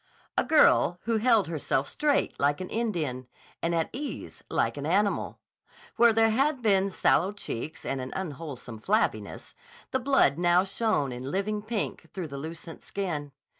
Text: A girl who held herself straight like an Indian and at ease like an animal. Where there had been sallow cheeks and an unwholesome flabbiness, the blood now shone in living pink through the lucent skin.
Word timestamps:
A 0.35 0.43
girl 0.43 0.97
who 1.03 1.17
held 1.17 1.47
herself 1.47 1.87
straight 1.87 2.39
like 2.39 2.59
an 2.59 2.69
Indian 2.69 3.27
and 3.61 3.75
at 3.75 3.91
ease 3.93 4.43
like 4.49 4.75
an 4.75 4.87
animal. 4.87 5.37
Where 5.95 6.11
there 6.11 6.31
had 6.31 6.63
been 6.63 6.89
sallow 6.89 7.31
cheeks 7.31 7.85
and 7.85 8.01
an 8.01 8.11
unwholesome 8.15 8.79
flabbiness, 8.79 9.53
the 9.91 9.99
blood 9.99 10.39
now 10.39 10.63
shone 10.63 11.11
in 11.11 11.29
living 11.29 11.61
pink 11.61 12.09
through 12.15 12.29
the 12.29 12.39
lucent 12.39 12.81
skin. 12.81 13.31